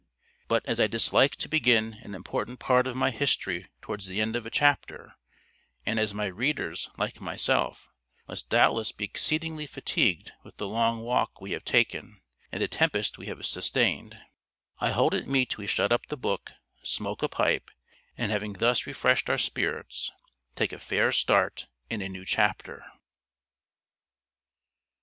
But 0.47 0.65
as 0.67 0.79
I 0.79 0.87
dislike 0.87 1.35
to 1.35 1.47
begin 1.47 1.93
an 2.01 2.15
important 2.15 2.57
part 2.59 2.87
of 2.87 2.95
my 2.95 3.11
history 3.11 3.67
towards 3.83 4.07
the 4.07 4.19
end 4.19 4.35
of 4.35 4.47
a 4.47 4.49
chapter; 4.49 5.13
and 5.85 5.99
as 5.99 6.11
my 6.11 6.25
readers, 6.25 6.89
like 6.97 7.21
myself, 7.21 7.87
must 8.27 8.49
doubtless 8.49 8.91
be 8.91 9.03
exceedingly 9.05 9.67
fatigued 9.67 10.31
with 10.41 10.57
the 10.57 10.67
long 10.67 11.01
walk 11.01 11.39
we 11.39 11.51
have 11.51 11.63
taken, 11.63 12.19
and 12.51 12.59
the 12.63 12.67
tempest 12.67 13.19
we 13.19 13.27
have 13.27 13.45
sustained, 13.45 14.17
I 14.79 14.89
hold 14.89 15.13
it 15.13 15.27
meet 15.27 15.59
we 15.59 15.67
shut 15.67 15.91
up 15.93 16.07
the 16.07 16.17
book, 16.17 16.53
smoke 16.81 17.21
a 17.21 17.29
pipe, 17.29 17.69
and 18.17 18.31
having 18.31 18.53
thus 18.53 18.87
refreshed 18.87 19.29
our 19.29 19.37
spirits, 19.37 20.11
take 20.55 20.73
a 20.73 20.79
fair 20.79 21.11
start 21.11 21.67
in 21.91 22.01
a 22.01 22.09
new 22.09 22.25
chapter. 22.25 22.85